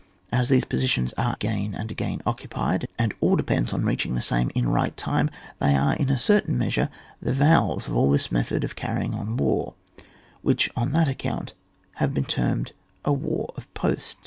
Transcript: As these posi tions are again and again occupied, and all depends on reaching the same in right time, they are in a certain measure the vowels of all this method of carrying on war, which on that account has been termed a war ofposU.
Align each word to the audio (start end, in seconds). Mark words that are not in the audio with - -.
As 0.31 0.49
these 0.49 0.65
posi 0.65 0.89
tions 0.89 1.13
are 1.13 1.35
again 1.35 1.75
and 1.75 1.91
again 1.91 2.21
occupied, 2.25 2.87
and 2.97 3.13
all 3.21 3.35
depends 3.35 3.71
on 3.71 3.85
reaching 3.85 4.15
the 4.15 4.21
same 4.23 4.49
in 4.55 4.67
right 4.67 4.97
time, 4.97 5.29
they 5.59 5.75
are 5.75 5.93
in 5.93 6.09
a 6.09 6.17
certain 6.17 6.57
measure 6.57 6.89
the 7.21 7.35
vowels 7.35 7.87
of 7.87 7.95
all 7.95 8.09
this 8.09 8.31
method 8.31 8.63
of 8.63 8.75
carrying 8.75 9.13
on 9.13 9.37
war, 9.37 9.75
which 10.41 10.71
on 10.75 10.91
that 10.93 11.07
account 11.07 11.53
has 11.97 12.09
been 12.09 12.25
termed 12.25 12.71
a 13.05 13.13
war 13.13 13.53
ofposU. 13.55 14.15